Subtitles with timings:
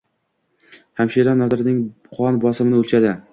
[1.01, 1.77] Hamshira Nodirning
[2.17, 3.15] qon bosimini o‘lchadi.